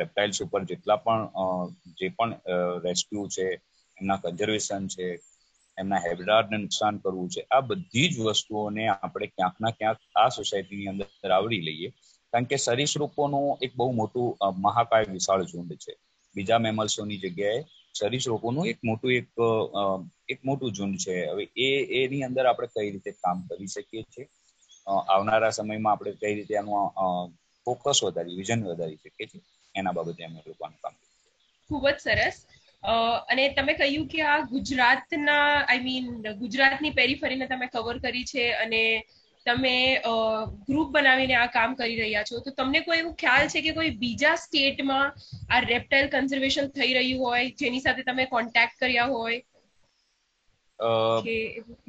રેપ્ટાઇલ્સ 0.00 0.38
ઉપર 0.44 0.62
જેટલા 0.70 0.98
પણ 1.04 1.22
જે 1.98 2.06
પણ 2.16 2.32
રેસ્ક્યુ 2.86 3.24
છે, 3.36 3.46
એમના 3.98 4.22
કન્ઝર્વેશન 4.24 4.84
છે, 4.94 5.06
એમના 5.78 6.00
હેબિટાટને 6.04 6.56
નુકસાન 6.58 7.00
કરવું 7.02 7.28
છે, 7.34 7.42
આ 7.50 7.62
બધી 7.68 8.08
જ 8.12 8.14
વસ્તુઓને 8.26 8.84
આપણે 8.88 9.26
ક્યાંક 9.34 9.56
ના 9.62 9.74
ક્યાંક 9.78 10.00
આ 10.22 10.28
સોસાયટીની 10.38 10.90
અંદર 10.92 11.32
આવરી 11.36 11.62
લઈએ. 11.68 11.88
કારણ 12.32 12.48
કે 12.50 12.56
સરીસૃપોનું 12.66 13.48
એક 13.64 13.72
બહુ 13.78 13.90
મોટું 14.00 14.28
મહાકાય 14.64 15.12
વિશાળ 15.16 15.42
ઝુંડ 15.50 15.72
છે. 15.84 15.92
બીજા 16.36 16.60
મેમલ્સોની 16.64 17.22
જગ્યાએ 17.24 17.60
સરીસૃપોનું 17.98 18.68
એક 18.72 18.78
મોટું 18.88 19.10
એક 19.20 19.28
એક 20.32 20.40
મોટું 20.48 20.74
ઝુંડ 20.76 20.96
છે. 21.04 21.16
હવે 21.30 21.44
એ, 21.66 21.68
એની 22.00 22.26
અંદર 22.28 22.44
આપણે 22.46 22.68
કઈ 22.74 22.90
રીતે 22.94 23.10
કામ 23.22 23.38
કરી 23.48 23.70
શકીએ 23.76 24.02
છીએ? 24.12 24.26
આવનારા 24.90 25.52
સમયમાં 25.58 25.94
આપણે 25.94 26.12
કઈ 26.22 26.34
રીતે 26.38 26.54
આનું 26.58 27.34
ફોકસ 27.66 27.98
વધારી 28.04 28.38
વિઝન 28.40 28.60
વધારી 28.68 29.00
શકીએ 29.02 29.26
છીએ, 29.26 29.42
એના 29.74 29.96
બાબતે 29.98 30.24
અમે 30.24 30.38
લોકોનું 30.46 30.80
કામ 30.82 30.94
ખૂબ 31.70 31.84
જ 31.88 31.96
સરસ. 32.06 32.36
અને 33.30 33.44
તમે 33.56 33.72
કહ્યું 33.80 34.06
કે 34.12 34.20
આ 34.24 34.36
ગુજરાતના 34.52 35.46
આઈ 35.62 35.82
મીન 35.86 36.06
ગુજરાતની 36.38 36.96
પેરીફરીને 37.00 37.46
તમે 37.50 37.66
કવર 37.74 37.98
કરી 38.04 38.28
છે 38.30 38.46
અને 38.64 38.82
તમે 39.46 39.74
ગ્રુપ 40.68 40.88
બનાવીને 40.94 41.34
આ 41.34 41.46
કામ 41.56 41.74
કરી 41.74 41.98
રહ્યા 42.00 42.26
છો. 42.30 42.40
તો 42.46 42.50
તમને 42.56 42.80
કોઈ 42.86 42.98
એવું 43.02 43.14
ખ્યાલ 43.22 43.46
છે 43.54 43.62
કે 43.66 43.76
કોઈ 43.78 43.92
બીજા 44.02 44.34
સ્ટેટમાં 44.44 45.06
આ 45.50 45.60
રેપ્ટાઇલ 45.66 46.10
કન્ઝર્વેશન 46.14 46.66
થઈ 46.78 46.92
રહ્યું 46.98 47.22
હોય, 47.24 47.46
જેની 47.62 47.84
સાથે 47.86 48.02
તમે 48.02 48.26
કોન્ટેક્ટ 48.34 48.76
કર્યા 48.80 49.08
હોય? 49.14 49.38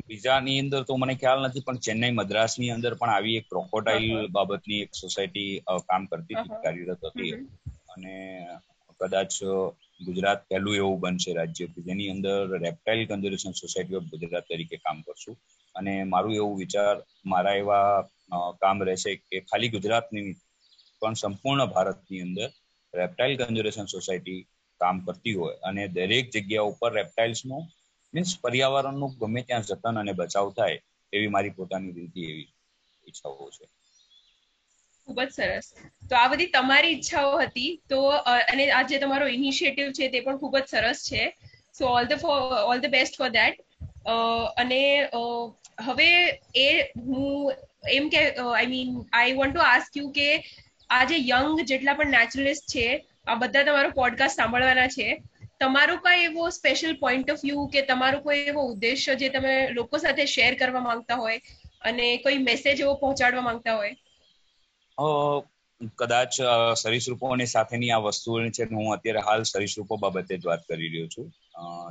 બીજાની 0.08 0.58
અંદર 0.64 0.82
તો 0.88 0.98
મને 1.02 1.14
ખ્યાલ 1.22 1.46
નથી 1.48 1.66
પણ 1.68 1.84
ચેન્નઈ 1.88 2.14
મદ્રાસની 2.20 2.72
અંદર 2.76 2.94
પણ 3.00 3.14
આવી 3.16 3.38
એક 3.42 3.48
ક્રોકોડાઇલ 3.52 4.08
બાબતની 4.38 4.82
એક 4.86 4.92
સોસાયટી 5.02 5.52
કામ 5.90 6.04
કરતી 6.12 6.38
હતી 6.42 6.62
કાર્યરત 6.66 7.04
હતી. 7.12 7.34
અને 7.94 8.16
કદાચ 9.00 9.34
ગુજરાત 10.08 10.40
પહેલું 10.50 10.76
એવું 10.82 11.00
બનશે 11.04 11.32
રાજ્ય 11.40 11.72
કે 11.74 11.80
જેની 11.88 12.12
અંદર 12.16 12.38
reptile 12.66 13.02
conservation 13.10 13.60
society 13.62 14.00
of 14.00 14.08
Gujarat 14.14 14.46
તરીકે 14.50 14.78
કામ 14.86 14.98
કરશું. 15.06 15.36
અને 15.76 15.94
મારું 16.14 16.38
એવું 16.40 16.56
વિચાર 16.64 16.96
મારા 17.34 17.58
એવા 17.64 17.90
કામ 18.64 18.78
રહેશે 18.90 19.12
કે 19.30 19.38
ખાલી 19.50 19.74
ગુજરાતની 19.76 20.30
પણ 21.02 21.16
સંપૂર્ણ 21.22 21.72
ભારતની 21.76 22.24
અંદર 22.28 22.50
રેપ્ટાઇલ 22.94 23.34
કન્ઝર્વેશન 23.40 23.88
સોસાયટી 23.96 24.40
કામ 24.82 24.96
કરતી 25.06 25.36
હોય. 25.40 25.58
અને 25.68 25.84
દરેક 25.98 26.26
જગ્યા 26.36 26.72
ઉપર 26.72 26.92
રેપ્ટાઇલ્સનું 27.00 27.64
મીન્સ 28.13 28.32
પર્યાવરણનું 28.41 29.18
ગમે 29.20 29.41
ત્યાં 29.41 29.62
જતન 29.63 30.00
અને 30.00 30.13
બચાવ 30.13 30.51
થાય 30.51 30.82
એવી 31.13 31.27
મારી 31.27 31.50
પોતાની 31.50 31.91
રીતે 31.91 32.22
એવી 32.32 32.50
ઈચ્છાઓ 33.08 33.50
છે. 33.50 33.65
ખૂબ 35.08 35.22
જ 35.22 35.30
સરસ. 35.32 35.68
તો 36.10 36.15
આ 36.15 36.27
બધી 36.27 36.46
તમારી 36.48 36.89
ઈચ્છાઓ 36.89 37.32
હતી, 37.38 37.72
તો 37.89 38.00
અને 38.51 38.70
આ 38.72 38.82
જે 38.84 39.00
તમારો 39.00 39.27
ઇનિશિયેટિવ 39.27 39.91
છે 39.91 40.10
તે 40.10 40.20
પણ 40.20 40.38
ખૂબ 40.38 40.58
જ 40.58 40.68
સરસ 40.68 41.00
છે. 41.10 41.24
So 41.77 41.86
all 41.88 42.06
the 42.06 42.20
for 42.20 42.38
all 42.63 42.80
the 42.80 42.89
best 42.89 43.18
for 43.18 43.30
that 43.30 43.56
અને 44.58 44.82
હવે 45.82 46.10
એ 46.56 46.68
હું 46.98 47.53
એમ 47.91 48.10
કે 48.10 48.22
I 48.36 48.68
mean 48.68 48.89
I 49.13 49.34
want 49.34 49.56
to 49.56 49.62
ask 49.65 49.98
you 49.98 50.10
કે 50.12 50.27
આ 50.89 51.03
જે 51.03 51.18
યંગ 51.27 51.62
જેટલા 51.63 51.94
પણ 51.94 52.12
નેચરલિસ્ટ 52.12 52.65
છે, 52.68 52.88
આ 53.27 53.36
બધા 53.36 53.63
તમારો 53.63 53.89
પોડકાસ્ટ 53.91 54.36
સાંભળવાના 54.36 54.88
છે. 54.88 55.08
તમારો 55.62 55.98
કોઈ 55.98 56.24
એવો 56.24 56.50
સ્પેશિયલ 56.50 56.96
પોઈન્ટ 56.96 57.32
ઓફ 57.32 57.44
વ્યૂ 57.44 57.65
કે 57.68 57.82
તમારો 57.82 58.20
કોઈ 58.20 58.38
એવો 58.48 58.62
ઉદ્દેશ્ય 58.62 59.15
જે 59.15 59.30
તમે 59.30 59.56
લોકો 59.70 59.98
સાથે 59.98 60.25
શેર 60.25 60.56
કરવા 60.56 60.80
માંગતા 60.82 61.15
હોય 61.15 61.41
અને 61.82 62.18
કોઈ 62.18 62.38
મેસેજ 62.38 62.82
એવો 62.82 62.94
પહોંચાડવા 62.96 63.41
માંગતા 63.41 63.75
હોય? 63.75 63.96
કદાચ 65.96 66.41
સરીસૃપોની 66.77 67.46
સાથેની 67.46 67.91
આ 67.91 67.98
વસ્તુ 67.98 68.50
છે 68.50 68.63
હું 68.63 68.94
અત્યારે 68.94 69.20
હાલ 69.20 69.44
સરીસૃપો 69.44 69.98
બાબતે 69.98 70.38
જ 70.38 70.46
વાત 70.46 70.63
કરી 70.70 70.89
રહ્યો 70.89 71.08
છું. 71.08 71.32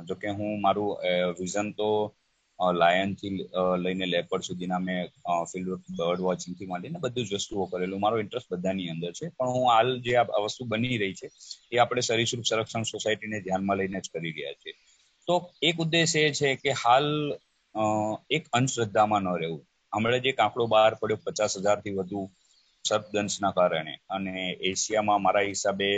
જોકે 0.05 0.29
હું 0.29 0.61
મારું 0.61 0.97
વિઝન 1.39 1.71
તો 1.71 1.89
લાયનથી 2.79 3.31
લઈને 3.83 4.05
લેપર 4.13 4.39
સુધીના 4.47 4.81
મેં 4.87 4.99
ફિલ્ડ 5.51 5.69
બર્ડ 5.97 6.21
વોચિંગથી 6.27 6.69
માંડીને 6.71 7.01
બધું 7.05 7.27
જ 7.29 7.39
વસ્તુઓ 7.39 7.65
કરેલું. 7.71 8.03
મારો 8.03 8.21
ઇન્ટરેસ્ટ 8.23 8.51
બધાની 8.53 8.89
અંદર 8.93 9.11
છે. 9.19 9.25
પણ 9.37 9.53
હું 9.55 9.65
હાલ 9.73 9.89
જે 10.05 10.13
આ 10.19 10.41
વસ્તુ 10.45 10.67
બની 10.73 10.97
રહી 11.01 11.15
છે, 11.19 11.27
એ 11.73 11.75
આપણે 11.83 12.01
સરીસૃપ 12.07 12.45
સંરક્ષણ 12.49 12.85
સોસાયટીને 12.93 13.43
ધ્યાનમાં 13.45 13.77
લઈને 13.81 13.99
જ 14.05 14.07
કરી 14.13 14.33
રહ્યા 14.37 14.59
છીએ. 14.61 14.75
તો 15.27 15.33
એક 15.69 15.75
ઉદ્દેશ 15.83 16.15
એ 16.23 16.25
છે 16.39 16.49
કે 16.63 16.71
હાલ 16.83 17.09
એક 18.37 18.43
અંધશ્રદ્ધામાં 18.57 19.23
ન 19.25 19.41
રહેવું. 19.41 19.63
હમણાં 19.93 20.23
જે 20.25 20.31
કાંકડો 20.39 20.71
બહાર 20.73 20.91
પડ્યો 21.01 21.23
પચાસ 21.25 21.53
હજારથી 21.65 21.97
વધુ 21.99 22.21
સર્પદંશના 22.85 23.53
કારણે 23.57 23.93
અને 24.15 24.33
એશિયામાં 24.69 25.23
મારા 25.25 25.49
હિસાબે 25.51 25.89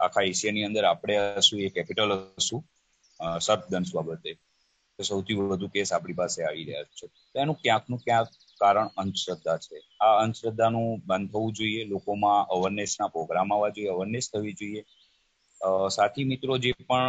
આખા 0.00 0.24
એશિયાની 0.32 0.66
અંદર 0.68 0.84
આપણે 0.88 1.14
હશું, 1.38 1.58
એ 1.66 1.68
કેપિટલ 1.76 2.12
હશું 2.40 2.62
સર્પદંશ 3.46 3.92
બાબતે. 3.96 4.30
સૌથી 4.98 5.36
વધુ 5.40 5.68
કેસ 5.68 5.92
આપણી 5.92 6.14
પાસે 6.14 6.44
આવી 6.44 6.64
રહ્યા 6.64 6.90
છે. 6.92 7.06
તો 7.32 7.36
એનું 7.40 7.56
ક્યાંકનું 7.56 8.00
ક્યાંક 8.00 8.28
કારણ 8.60 8.90
અંધશ્રદ્ધા 8.96 9.58
છે. 9.58 9.76
આ 10.00 10.14
અંધશ્રદ્ધાનું 10.22 10.88
બંધ 11.06 11.30
થવું 11.32 11.52
જોઈએ, 11.52 11.82
લોકોમાં 11.86 12.46
અવેરનેસના 12.48 13.08
પ્રોગ્રામ 13.08 13.52
આવવા 13.52 13.74
જોઈએ 13.76 13.90
અવેરનેસ 13.90 14.26
થવી 14.32 14.54
જોઈએ. 14.54 14.82
સાથી 15.90 16.24
મિત્રો 16.24 16.56
જે 16.58 16.70
પણ 16.80 17.08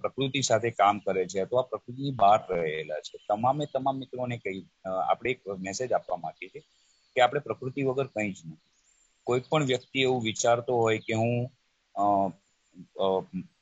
પ્રકૃતિ 0.00 0.40
સાથે 0.42 0.70
કામ 0.72 0.96
કરે 1.00 1.22
છે 1.26 1.38
અથવા 1.40 1.64
પ્રકૃતિની 1.64 2.16
બહાર 2.16 2.40
રહેલા 2.50 3.00
છે, 3.02 3.16
તમામે 3.28 3.64
તમામ 3.68 3.96
મિત્રોને 3.98 4.36
કહી 4.38 4.60
આપણે 5.04 5.30
એક 5.30 5.40
મેસેજ 5.58 5.90
આપવા 5.92 6.18
માંગીએ 6.18 6.50
છીએ 6.50 6.64
કે 7.16 7.18
આપણે 7.20 7.40
પ્રકૃતિ 7.40 7.86
વગર 7.88 8.08
કંઈ 8.08 8.32
જ 8.32 8.38
નથી. 8.40 8.68
કોઈ 9.26 9.42
પણ 9.42 9.64
વ્યક્તિ 9.64 9.98
એવું 10.02 10.22
વિચારતો 10.22 10.72
હોય 10.76 11.00
કે 11.00 11.14
હું 11.14 11.34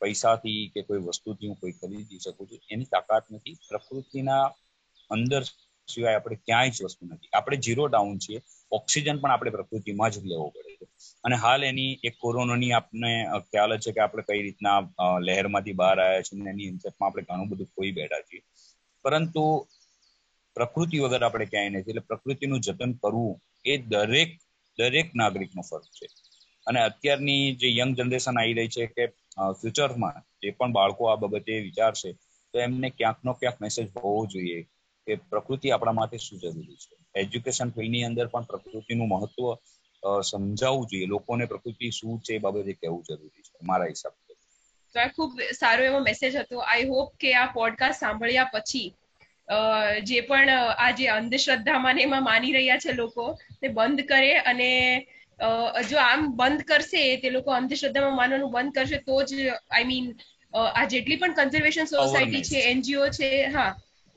પૈસાથી 0.00 0.62
કે 0.68 0.80
કોઈ 0.82 1.02
વસ્તુથી 1.02 1.48
હું 1.48 1.58
કોઈ 1.58 1.72
ખરીદી 1.72 2.18
શકું 2.18 2.46
છું, 2.48 2.60
એની 2.70 2.90
તાકાત 2.90 3.24
નથી. 3.30 3.56
પ્રકૃતિના 3.68 4.44
અંદર 5.10 5.42
સિવાય 5.88 6.16
આપણે 6.16 6.36
ક્યાંય 6.38 6.70
જ 6.70 6.84
વસ્તુ 6.84 7.02
નથી. 7.06 7.30
આપણે 7.32 7.56
ઝીરો 7.58 7.84
ડાઉન 7.88 8.18
છીએ. 8.18 8.38
ઓક્સિજન 8.72 9.18
પણ 9.18 9.32
આપણે 9.32 9.50
પ્રકૃતિમાં 9.50 10.10
જ 10.10 10.24
લેવો 10.24 10.46
પડે 10.50 10.72
છે. 10.76 10.86
અને 11.24 11.36
હાલ 11.36 11.60
એની 11.64 11.98
એક 12.02 12.14
કોરોનાની 12.18 12.72
આપને 12.72 13.10
ખ્યાલ 13.44 13.72
છે 13.78 13.90
કે 13.92 14.00
આપણે 14.02 14.22
કઈ 14.28 14.40
રીતના 14.42 14.78
લહેરમાંથી 15.20 15.74
બહાર 15.74 15.96
આવ્યા 15.98 16.24
છીએ 16.24 16.50
એની 16.50 16.68
ઇન્સેપ્ટમાં 16.68 17.08
આપણે 17.08 17.26
ઘણું 17.28 17.50
બધું 17.50 17.72
ખોઈ 17.72 17.92
બેઠા 17.92 18.22
છીએ. 18.22 18.42
પરંતુ 19.04 19.44
પ્રકૃતિ 20.56 20.98
વગર 21.00 21.22
આપણે 21.24 21.46
ક્યાંય 21.46 21.70
નથી. 21.72 21.92
એટલે 21.92 22.08
પ્રકૃતિનું 22.08 22.60
જતન 22.60 22.92
કરવું 23.00 23.34
એ 23.64 23.74
દરેક 23.90 24.30
દરેક 24.78 25.08
નાગરિકનો 25.14 25.62
ફરજ 25.62 25.86
છે. 25.96 26.06
અને 26.68 26.80
અત્યારની 26.82 27.42
જે 27.60 27.68
યંગ 27.70 27.92
જનરેશન 27.98 28.40
આવી 28.40 28.56
રહી 28.58 28.72
છે 28.76 28.86
કે 28.88 29.04
ફ્યુચરમાં 29.60 30.18
જે 30.42 30.54
પણ 30.58 30.72
બાળકો 30.72 31.10
આ 31.10 31.20
બાબતે 31.22 31.54
વિચારશે, 31.60 32.10
તો 32.54 32.56
એમને 32.60 32.88
ક્યાંકનો 32.92 33.32
ક્યાંક 33.40 33.58
મેસેજ 33.60 33.86
હોવો 33.96 34.20
જોઈએ 34.32 34.60
કે 35.06 35.12
પ્રકૃતિ 35.32 35.68
આપણા 35.70 35.98
માટે 35.98 36.16
શું 36.18 36.40
જરૂરી 36.42 36.78
છે. 36.82 36.94
એજ્યુકેશન 37.14 37.74
ફિલ્ડની 37.76 38.04
અંદર 38.04 38.26
પણ 38.28 38.48
પ્રકૃતિનું 38.50 39.08
મહત્વ 39.08 39.46
સમજાવવું 40.22 40.88
જોઈએ. 40.90 41.06
લોકોને 41.08 41.44
પ્રકૃતિ 41.46 41.90
શું 41.92 42.20
છે 42.20 42.32
એ 42.34 42.42
બાબતે 42.44 42.72
કહેવું 42.74 43.02
જરૂરી 43.08 43.44
છે, 43.46 43.58
મારા 43.62 43.88
હિસાબથી 43.88 44.36
તો 44.94 45.00
આ 45.00 45.10
ખૂબ 45.16 45.32
સારો 45.58 45.82
એવો 45.84 45.98
મેસેજ 46.02 46.36
હતો. 46.36 46.56
આઈ 46.62 46.88
હોપ 46.92 47.08
કે 47.20 47.34
આ 47.34 47.46
પોડકાસ્ટ 47.52 48.00
સાંભળ્યા 48.00 48.52
પછી 48.54 48.88
જે 50.08 50.18
પણ 50.22 50.50
આ 50.78 50.90
જે 50.92 51.06
અંધશ્રદ્ધામાં 51.10 52.00
એમાં 52.00 52.24
માની 52.24 52.52
રહ્યા 52.52 52.82
છે 52.84 52.92
લોકો, 52.92 53.24
તે 53.60 53.66
બંધ 53.70 54.06
કરે 54.06 54.32
અને 54.44 54.70
જો 55.86 55.98
આમ 56.00 56.24
બંધ 56.34 56.64
કરશે 56.66 57.02
તે 57.18 57.30
લોકો 57.30 57.50
અંધશ્રદ્ધામાં 57.52 58.16
માનવાનું 58.16 58.52
બંધ 58.52 58.74
કરશે 58.74 58.98
તો 59.02 59.18
જ 59.24 59.48
આઈ 59.50 59.86
મીન 59.86 60.06
આ 60.54 60.86
જેટલી 60.88 61.18
પણ 61.18 61.36
કન્ઝર્વેશન 61.40 61.86
સોસાયટી 61.88 62.44
છે 62.44 62.64
એનજીઓ 62.66 63.10
છે 63.12 63.28
હા 63.50 63.70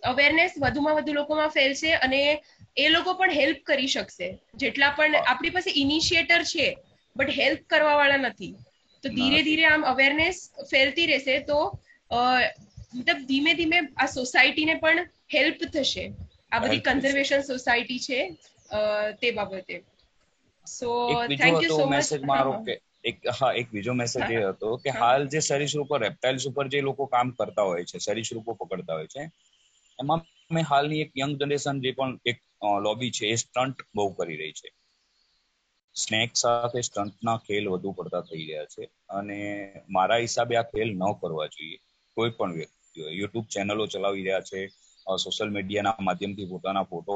અવેરનેસ 0.04 0.58
વધુમાં 0.58 0.98
વધુ 0.98 1.16
લોકોમાં 1.16 1.52
ફેલશે 1.52 1.92
અને 2.00 2.22
એ 2.78 2.90
લોકો 2.90 3.14
પણ 3.16 3.36
હેલ્પ 3.36 3.60
કરી 3.66 3.90
શકશે. 3.90 4.30
જેટલા 4.56 4.92
પણ 4.94 5.16
આપણી 5.24 5.54
પાસે 5.54 5.72
ઇનિશિયેટર 5.76 6.42
છે 6.48 6.68
બટ 7.16 7.38
હેલ્પ 7.38 7.62
કરવા 7.68 7.96
વાળા 7.96 8.22
નથી. 8.24 8.54
તો 9.04 9.10
ધીરે 9.12 9.40
ધીરે 9.44 9.66
આમ 9.68 9.84
અવેરનેસ 9.86 10.38
ફેલતી 10.68 11.08
રહેશે 11.08 11.36
તો 11.46 11.60
મતલબ 12.94 13.20
ધીમે 13.28 13.52
ધીમે 13.56 13.78
આ 13.98 14.08
સોસાયટીને 14.10 14.76
પણ 14.80 15.00
હેલ્પ 15.30 15.60
થશે. 15.70 16.06
આ 16.52 16.60
બધી 16.62 16.84
કન્ઝર્વેશન 16.84 17.42
સોસાયટી 17.46 18.02
છે 18.02 18.20
તે 19.20 19.28
બાબતે. 19.34 19.76
So 20.66 20.90
thank 21.36 21.62
you 21.62 21.72
so 21.72 21.86
much 21.88 22.10
મારો 22.24 22.54
કે 22.62 22.74
એક 23.04 23.18
હા 23.32 23.52
એક 23.56 23.68
બીજો 23.70 23.94
મેસેજ 23.96 24.30
એ 24.32 24.42
હતો 24.44 24.70
કે 24.80 24.92
હાલ 24.94 25.22
જે 25.28 25.40
સરીસૃપો 25.42 25.96
રેપ્ટાઇલ્સ 26.00 26.46
ઉપર 26.46 26.66
જે 26.70 26.82
લોકો 26.82 27.08
કામ 27.10 27.28
કરતા 27.34 27.66
હોય 27.66 27.86
છે 27.86 27.98
સરીસૃપો 28.00 28.52
પકડતા 28.60 28.96
હોય 28.96 29.10
છે 29.10 29.24
એમાં 30.00 30.22
મેં 30.50 30.66
હાલની 30.66 31.02
એક 31.04 31.12
યંગ 31.16 31.34
જનરેશન 31.38 31.78
જે 31.82 31.92
પણ 31.94 32.12
એક 32.26 32.38
લોબી 32.82 33.12
છે 33.14 33.26
એ 33.28 33.38
સ્ટન્ટ 33.38 33.78
બહુ 33.94 34.08
કરી 34.16 34.38
રહી 34.38 34.56
છે. 34.56 34.70
સ્નેક 35.96 36.32
સાથે 36.36 36.82
સ્ટન્ટના 36.84 37.38
ખેલ 37.42 37.66
વધુ 37.70 37.92
પડતા 37.94 38.24
થઈ 38.24 38.44
રહ્યા 38.44 38.70
છે 38.70 38.84
અને 39.12 39.38
મારા 39.90 40.20
હિસાબે 40.20 40.56
આ 40.58 40.70
ખેલ 40.70 40.90
ન 40.94 41.18
કરવા 41.20 41.50
જોઈએ. 41.50 41.78
કોઈ 42.18 42.32
પણ 42.32 42.54
વ્યક્તિ 42.54 42.78
યુટ્યુબ 43.14 43.48
ચેનલો 43.50 43.84
ચલાવી 43.88 44.24
રહ્યા 44.24 44.48
છે 44.48 44.60
સોશિયલ 45.18 45.50
મીડિયાના 45.52 46.06
માધ્યમથી 46.08 46.48
પોતાના 46.48 46.86
ફોટો 46.86 47.16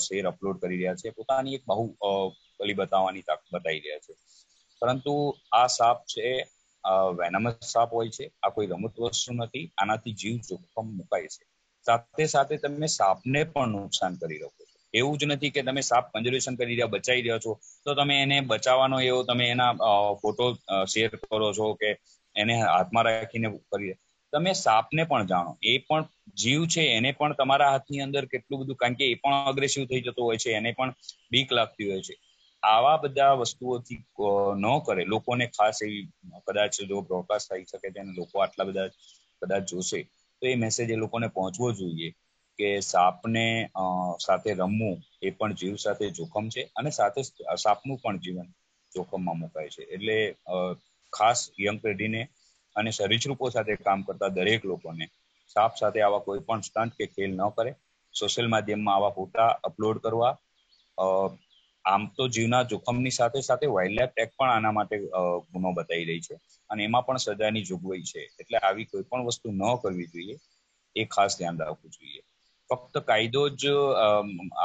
શેર 0.00 0.24
અપલોડ 0.26 0.58
કરી 0.60 0.78
રહ્યા 0.78 1.00
છે. 1.00 1.16
પોતાની 1.18 1.56
એક 1.56 1.64
બહુ 1.66 1.84
બલી 2.60 2.78
બતાવવાની 2.80 3.22
તાક 3.22 3.40
બતાવી 3.52 3.82
રહ્યા 3.84 4.04
છે. 4.06 4.14
પરંતુ 4.82 5.14
આ 5.52 5.66
સાપ 5.78 5.98
છે 6.12 6.26
વેનમસ 7.18 7.68
સાપ 7.72 7.92
હોય 7.92 8.10
છે, 8.10 8.26
આ 8.42 8.50
કોઈ 8.54 8.66
રમત 8.66 9.00
વસ્તુ 9.00 9.32
નથી, 9.34 9.66
આનાથી 9.78 10.14
જીવ 10.14 10.36
જોખમ 10.48 10.86
મુકાય 10.96 11.30
છે. 11.34 11.44
સાથે 11.86 12.24
સાથે 12.26 12.56
તમે 12.56 12.86
સાપને 12.92 13.44
પણ 13.44 13.68
નુકસાન 13.70 14.14
કરી 14.14 14.38
શકો 14.38 14.64
છો. 14.64 14.76
એવું 14.94 15.18
જ 15.18 15.24
નથી 15.24 15.50
કે 15.50 15.62
તમે 15.62 15.82
સાપ 15.82 16.04
કન્ઝર્વેશન 16.12 16.54
કરી 16.58 16.74
રહ્યા, 16.74 16.92
બચાવી 16.94 17.22
રહ્યા 17.22 17.44
છો, 17.44 17.52
તો 17.84 17.94
તમે 17.94 18.14
એને 18.22 18.36
બચાવવાનો 18.50 19.00
એવો 19.00 19.22
તમે 19.22 19.48
એના 19.48 19.72
ફોટો 20.22 20.46
શેર 20.86 21.10
કરો 21.24 21.48
છો 21.52 21.66
કે 21.80 21.90
એને 22.36 22.54
હાથમાં 22.62 23.04
રાખીને 23.04 23.48
કરી 23.72 23.94
તમે 24.32 24.52
સાપને 24.52 25.04
પણ 25.04 25.26
જાણો, 25.26 25.52
એ 25.62 25.74
પણ 25.78 26.02
જીવ 26.36 26.64
છે, 26.66 26.82
એને 26.96 27.10
પણ 27.12 27.34
તમારા 27.34 27.70
હાથની 27.70 28.00
અંદર 28.00 28.24
કેટલું 28.26 28.60
બધું, 28.60 28.76
કારણ 28.76 28.94
કે 28.94 29.04
એ 29.10 29.14
પણ 29.14 29.46
અગ્રેસિવ 29.52 29.86
થઈ 29.86 30.00
જતો 30.00 30.22
હોય 30.22 30.40
છે, 30.44 30.50
એને 30.52 30.72
પણ 30.72 30.92
બીક 31.30 31.52
લાગતી 31.52 31.90
હોય 31.90 32.02
છે. 32.02 32.16
આવા 32.62 32.98
બધા 32.98 33.34
વસ્તુઓથી 33.36 34.00
ન 34.56 34.66
કરે. 34.82 35.02
લોકોને 35.06 35.46
ખાસ 35.48 35.78
એવી 35.82 36.04
કદાચ 36.46 36.74
જો 36.82 37.02
બ્રોડકાસ્ટ 37.02 37.48
થઈ 37.48 37.64
શકે 37.66 37.88
તેને 37.90 38.10
લોકો 38.12 38.34
આટલા 38.38 38.68
બધા, 38.68 38.88
કદાચ 39.42 39.64
જોશે. 39.66 40.00
તો 40.42 40.46
એ 40.46 40.56
મેસેજ 40.56 40.88
એ 40.88 40.96
લોકોને 40.96 41.28
પહોંચવો 41.30 41.66
જોઈએ 41.72 42.08
કે 42.58 42.68
સાપને 42.82 43.44
સાથે 44.18 44.50
રમવું 44.54 44.96
એ 45.20 45.30
પણ 45.32 45.56
જીવ 45.56 45.74
સાથે 45.78 46.06
જોખમ 46.12 46.46
છે 46.48 46.62
અને 46.74 46.90
સાથે 46.92 47.20
સાપનું 47.58 47.98
પણ 47.98 48.18
જીવન 48.20 48.48
જોખમમાં 48.92 49.38
મુકાય 49.38 49.70
છે. 49.70 49.82
એટલે 49.86 50.16
ખાસ 51.12 51.40
યંગ 51.58 51.78
પેઢીને 51.80 52.22
અને 52.76 52.90
સરીસૃપો 52.92 53.50
સાથે 53.50 53.74
કામ 53.78 54.00
કરતા 54.04 54.30
દરેક 54.32 54.62
લોકોને 54.64 55.04
સાપ 55.56 55.72
સાથે 55.76 55.98
આવા 56.00 56.22
કોઈ 56.22 56.42
પણ 56.42 56.62
સ્ટન્ટ 56.62 56.96
કે 56.96 57.06
ખેલ 57.08 57.32
ન 57.32 57.42
કરે. 57.52 57.70
સોશિયલ 58.14 58.48
માધ્યમમાં 58.48 58.96
આવા 58.96 59.12
ફોટા 59.12 59.50
અપલોડ 59.64 59.98
કરવા 60.00 60.34
આમ 61.84 62.02
તો 62.16 62.24
જીવના 62.28 62.62
જોખમની 62.70 63.14
સાથે 63.16 63.40
સાથે 63.40 63.66
વાઇલ્ડ 63.74 63.98
લાઇફ 63.98 64.14
એક્ટ 64.22 64.34
પણ 64.38 64.52
આના 64.54 64.72
માટે 64.78 64.96
ગુનો 65.52 65.72
બતાવી 65.76 66.06
રહી 66.10 66.24
છે. 66.26 66.36
અને 66.70 66.80
એમાં 66.84 67.06
પણ 67.06 67.24
સજાની 67.24 67.64
જોગવાઈ 67.70 68.08
છે. 68.10 68.22
એટલે 68.40 68.58
આવી 68.58 68.88
કોઈ 68.90 69.06
પણ 69.10 69.26
વસ્તુ 69.28 69.52
ન 69.52 69.62
કરવી 69.82 70.08
જોઈએ. 70.14 70.36
એ 70.96 71.04
ખાસ 71.14 71.38
ધ્યાન 71.38 71.60
રાખવું 71.60 71.90
જોઈએ. 71.96 72.22
ફક્ત 72.70 72.94
કાયદો 73.08 73.42
જ 73.60 73.62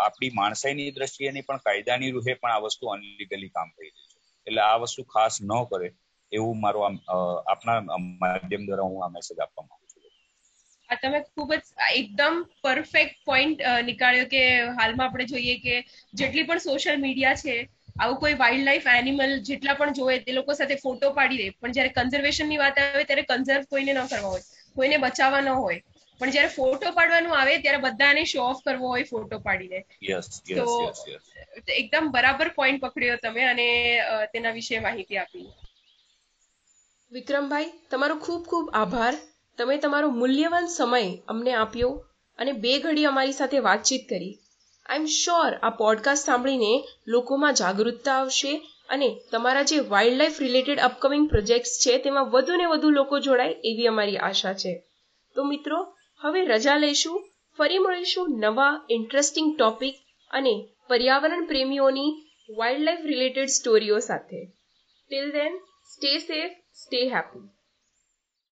આપણી 0.03 0.31
માણસાઈની 0.39 0.91
દ્રષ્ટિએ 0.91 1.31
નહીં, 1.31 1.45
પણ 1.47 1.65
કાયદાની 1.67 2.11
રૂહે 2.15 2.33
પણ 2.41 2.55
આ 2.55 2.63
વસ્તુ 2.65 2.93
અનલીગલી 2.95 3.51
કામ 3.57 3.69
થઈ 3.75 3.91
રહી 3.93 4.09
છે. 4.11 4.17
એટલે 4.47 4.61
આ 4.61 4.77
વસ્તુ 4.83 5.01
ખાસ 5.13 5.35
ન 5.49 5.53
કરે 5.71 5.89
એવું 6.31 6.55
મારું 6.61 6.99
આપના 7.51 7.77
માધ્યમ 8.21 8.63
દ્વારા 8.67 8.89
હું 8.91 8.99
આ 9.05 9.11
મેસેજ 9.15 9.39
આપવા 9.39 9.65
માંગુ 9.69 9.82
આ 10.93 10.99
તમે 11.01 11.21
ખૂબ 11.27 11.53
જ 11.53 11.61
એકદમ 11.93 12.35
પરફેક્ટ 12.63 13.15
પોઈન્ટ 13.25 13.61
નીકાળ્યો 13.85 14.27
કે 14.29 14.43
હાલમાં 14.73 15.07
આપણે 15.07 15.27
જોઈએ 15.27 15.55
કે 15.59 15.77
જેટલી 16.13 16.45
પણ 16.45 16.65
સોશિયલ 16.65 16.99
મીડિયા 16.99 17.41
છે 17.41 17.55
આવું 17.97 18.19
કોઈ 18.19 18.35
વાઇલ્ડ 18.37 18.65
લાઈફ 18.65 18.89
એનિમલ 18.93 19.33
જેટલા 19.43 19.75
પણ 19.75 19.95
જોવે 19.95 20.19
તે 20.21 20.31
લોકો 20.33 20.55
સાથે 20.55 20.75
ફોટો 20.77 21.13
પાડી 21.13 21.39
દે. 21.39 21.47
પણ 21.53 21.71
જ્યારે 21.71 21.93
કન્ઝર્વેશનની 21.95 22.59
વાત 22.59 22.79
આવે 22.79 23.03
ત્યારે 23.05 23.25
કન્ઝર્વ 23.27 23.65
કોઈને 23.67 23.93
ન 23.93 24.07
કરવા 24.07 24.29
હોય 24.29 24.43
કોઈને 24.75 24.97
બચાવવા 24.99 25.41
ન 25.41 25.51
હોય. 25.57 25.79
પણ 26.21 26.31
જ્યારે 26.31 26.51
ફોટો 26.51 26.91
પાડવાનું 26.93 27.35
આવે 27.35 27.53
ત્યારે 27.59 27.81
બધાને 27.85 28.23
શો 28.27 28.45
ઓફ 28.45 28.61
કરવો 28.63 28.87
હોય 28.89 29.05
ફોટો 29.05 29.39
પાડીને 29.41 29.79
તો 30.57 30.65
એકદમ 31.75 32.11
બરાબર 32.11 32.53
પોઈન્ટ 32.55 32.83
પકડ્યો 32.83 33.17
તમે 33.19 33.43
અને 33.47 33.67
તેના 34.33 34.53
વિશે 34.53 34.79
માહિતી 34.81 35.19
આપી. 35.19 35.47
વિક્રમભાઈ 37.11 37.69
તમારો 37.89 38.15
ખૂબ 38.21 38.43
ખૂબ 38.47 38.67
આભાર. 38.75 39.15
તમે 39.57 39.77
તમારો 39.77 40.09
મૂલ્યવાન 40.09 40.65
સમય 40.65 41.17
અમને 41.27 41.53
આપ્યો 41.53 42.05
અને 42.37 42.51
બે 42.51 42.79
ઘડી 42.79 43.05
અમારી 43.05 43.31
સાથે 43.31 43.59
વાતચીત 43.59 44.09
કરી. 44.09 44.37
આઈ 44.85 44.97
એમ 44.99 45.05
શ્યોર 45.05 45.53
આ 45.53 45.69
પોડકાસ્ટ 45.69 46.25
સાંભળીને 46.25 46.83
લોકોમાં 47.07 47.53
જાગૃતતા 47.53 48.13
આવશે 48.13 48.61
અને 48.89 49.21
તમારા 49.31 49.63
જે 49.63 49.79
wild 49.79 50.17
life 50.17 50.41
related 50.41 50.79
upcoming 50.79 51.29
projects 51.29 51.69
છે 51.69 51.97
તેમાં 51.97 52.29
વધુ 52.29 52.55
ને 52.55 52.65
વધુ 52.65 52.89
લોકો 52.89 53.19
જોડાય 53.19 53.55
એવી 53.63 53.87
અમારી 53.87 54.17
આશા 54.17 54.53
છે. 54.53 54.83
તો 55.35 55.43
મિત્રો, 55.43 55.95
હવે 56.19 56.45
રજા 56.45 56.77
લઈશું, 56.77 57.29
ફરી 57.57 57.79
મળીશું 57.79 58.39
નવા 58.39 58.85
ઇન્ટરેસ્ટિંગ 58.89 59.57
ટોપિક 59.57 59.95
અને 60.31 60.67
પર્યાવરણ 60.87 61.45
પ્રેમીઓની 61.45 62.15
વાઇલ્ડ 62.57 62.83
લાઈફ 62.83 62.99
રિલેટેડ 63.05 63.47
સ્ટોરીઓ 63.47 63.99
સાથે. 63.99 64.45
Till 65.09 65.31
then 65.31 65.57
stay 65.95 66.17
safe 66.17 66.51
stay 66.73 67.07
happy 67.07 67.49